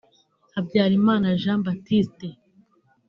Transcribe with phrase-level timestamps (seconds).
[0.53, 2.27] Habyalimana Jean Baptiste